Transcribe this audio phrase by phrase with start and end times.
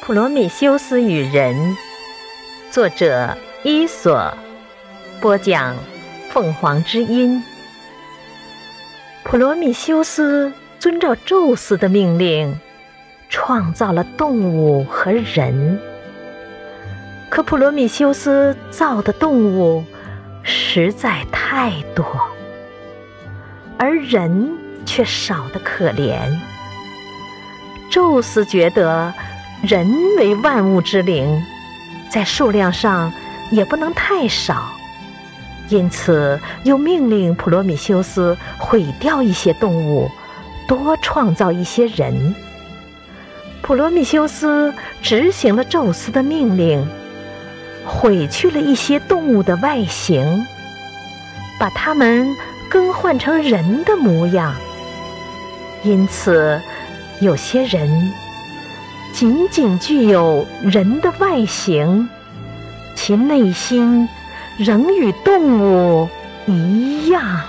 [0.00, 1.76] 普罗米修斯与人，
[2.70, 4.36] 作者伊索，
[5.20, 5.74] 播讲
[6.30, 7.42] 凤凰之音。
[9.24, 12.54] 普罗米修斯遵照宙斯的命令，
[13.30, 15.80] 创造了动物和人。
[17.30, 19.82] 可普罗米修斯造的动物
[20.42, 22.04] 实在太多，
[23.78, 24.52] 而人
[24.84, 26.18] 却少得可怜。
[27.90, 29.12] 宙斯觉得。
[29.62, 31.42] 人为万物之灵，
[32.10, 33.12] 在数量上
[33.50, 34.72] 也不能太少，
[35.68, 40.10] 因此又命令普罗米修斯毁掉一些动物，
[40.68, 42.34] 多创造一些人。
[43.62, 46.86] 普罗米修斯执行了宙斯的命令，
[47.86, 50.44] 毁去了一些动物的外形，
[51.58, 52.28] 把它们
[52.68, 54.54] 更换成人的模样。
[55.82, 56.60] 因此，
[57.20, 58.12] 有些人。
[59.14, 62.08] 仅仅具有人的外形，
[62.96, 64.08] 其内心
[64.58, 66.08] 仍与动物
[66.46, 67.40] 一样。